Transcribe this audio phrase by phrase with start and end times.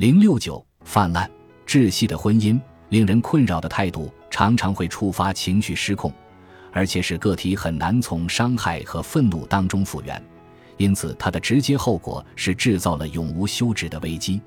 [0.00, 1.30] 零六九泛滥、
[1.66, 2.58] 窒息的婚姻，
[2.88, 6.10] 令人困扰的态度常常会触发情绪失控，
[6.72, 10.24] 而且使个体很难从伤害和愤怒当中复原。
[10.78, 14.40] 因此，它的直接后果是制造了永无休止的危机。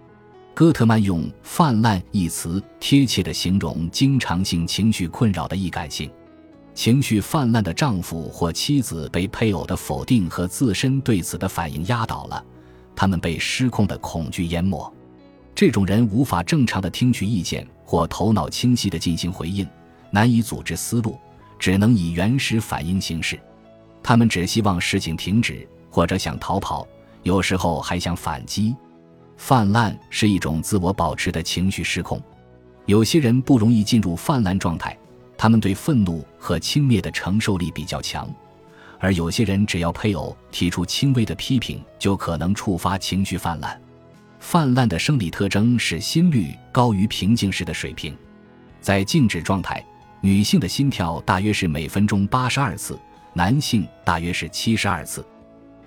[0.55, 6.10] 戈特曼用“泛滥”一词贴切地形容经常性情绪困扰的易感性。
[6.74, 12.44] 情绪泛滥的丈夫或妻子被配偶的否定和自身对此的反应压倒了，
[12.96, 14.92] 他们被失控的恐惧淹没。
[15.66, 19.66] 这种人无法正常的听取意见或头脑清晰的进行回应，
[20.12, 21.17] 难以组织思路，
[21.58, 23.40] 只能以原始反应行事。
[24.04, 26.85] 他们只希望事情停止，或者想逃跑，
[27.21, 28.76] 有时候还想反击。
[29.38, 32.21] 泛滥是一种自我保持的情绪失控。
[32.85, 34.98] 有些人不容易进入泛滥状态，
[35.38, 38.27] 他们对愤怒和轻蔑的承受力比较强；
[38.99, 43.82] 而有些人只要配偶提出轻微的批评，就可能触发情绪泛滥。
[44.43, 48.15] 泛滥的生理特征是心率高于平静时的水平，
[48.81, 49.84] 在静止状态，
[50.20, 52.99] 女性的心跳大约是每分钟八十二次，
[53.31, 55.26] 男性大约是七十二次。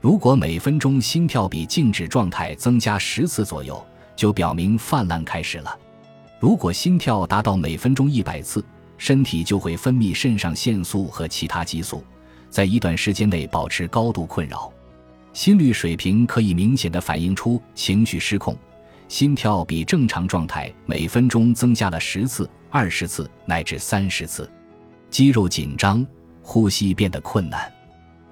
[0.01, 5.79] 如果每分钟心跳比静止状态增加十次左右，就表明泛滥开始了。
[6.41, 8.65] 如果心跳达到每分钟一百次，
[8.97, 12.03] 身体就会分泌肾上腺素和其他激素，
[12.49, 14.73] 在一段时间内保持高度困扰。
[15.37, 18.57] 心率水平可以明显的反映出情绪失控，
[19.07, 24.51] 心跳比正常状态每分钟增加了十次、二十次乃至三十次，
[25.11, 26.05] 肌肉紧张，
[26.41, 27.71] 呼吸变得困难，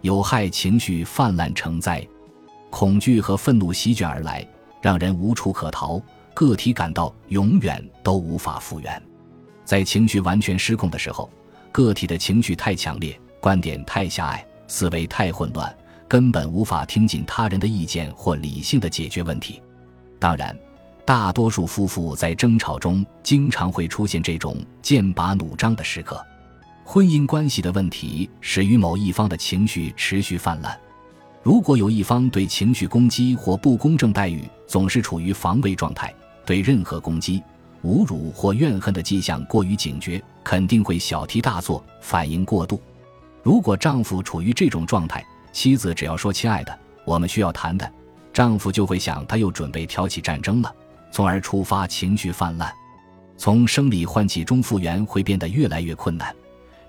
[0.01, 2.03] 有害情绪泛滥成灾，
[2.71, 4.43] 恐惧和愤怒席卷而来，
[4.81, 6.01] 让人无处可逃，
[6.33, 9.03] 个体感到永远都无法复原。
[9.63, 11.31] 在情绪完全失控的时候，
[11.71, 15.71] 个体的情绪太强烈，观点太狭隘，思维太混乱。
[16.15, 19.61] 根本无法听进他人的意见或理性的解决问题。
[20.21, 20.57] 当然，
[21.05, 26.25] 大多数夫妇在争吵中经常会出现这种剑拔弩张的时刻。
[26.85, 30.79] 婚姻关系的问题始于某一方的情绪持续泛滥。
[31.43, 36.15] 如果有一方对情绪攻击或不公正待遇总是处于防卫状态，
[36.47, 37.43] 对任何攻击、
[37.83, 42.81] 侮辱或怨恨的迹象过于警觉，肯定会小题大做，反应过度。
[43.43, 47.91] 如果丈夫处于这种状态，妻子只要说“亲爱的，我们需要谈谈”，
[48.35, 50.75] 丈夫就会想他又准备挑起战争了，
[51.13, 52.75] 从而触发情绪泛滥。
[53.37, 56.35] 从生理唤起中复原会变得越来越困难，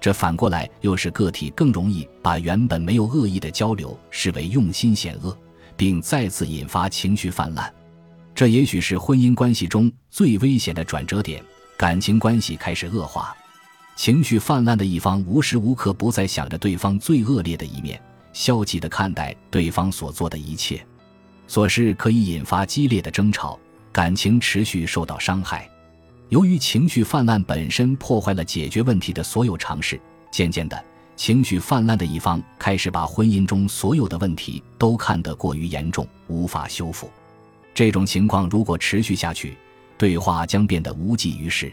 [0.02, 5.38] 这反过来又使个体更容易把原本没有恶意的交流视为用心险恶，
[5.78, 7.72] 并再次引发情绪泛滥。
[8.34, 11.40] 这也许是婚姻关系中最危险的转折点，
[11.78, 13.36] 感情关系开始恶化。
[13.96, 18.02] 情绪泛滥的一方无时无刻不在想着对方最恶劣的一面。
[18.36, 20.86] 消极的看待对方所做的一切，
[21.48, 23.58] 琐事可以引发激烈的争吵，
[23.94, 25.68] 感情持续受到伤害。
[26.28, 29.98] 由于情绪泛滥本身破坏了解决问题的所有尝试，
[30.32, 30.84] 渐渐的，
[31.16, 37.10] 情绪泛滥的一方开始把婚姻中所有的问题都看得过于严重，无法修复。
[37.74, 39.56] 这种情况如果持续下去，
[39.98, 41.72] 对话将变得无济于事，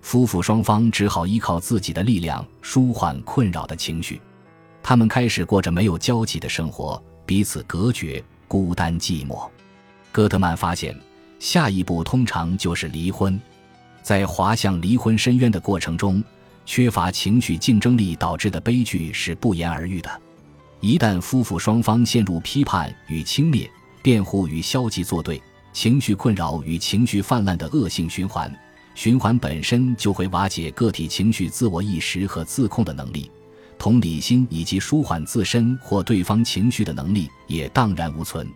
[0.00, 4.20] 夫妇双方只好依靠自己的力量舒缓困扰的情绪。
[4.88, 9.46] 他们开始过着没有交集的生活，彼此隔绝，孤单寂寞。
[10.10, 10.98] 戈特曼发现，
[11.38, 13.38] 下一步通常就是离婚。
[14.02, 16.24] 在滑向离婚深渊的过程中，
[16.64, 20.10] 缺乏情绪竞争力导致的悲剧是不言而喻的。
[20.80, 23.68] 一旦夫妇双方陷入批判与轻蔑、
[24.02, 25.38] 辩护与消极作对、
[25.70, 28.50] 情绪困扰与情绪泛滥的恶性循环，
[28.94, 33.30] 循环本身就会瓦解个体情绪自我意识和自控的能力。
[33.78, 38.46] 同理心以及舒缓自身或对方情绪的能力也荡然无存。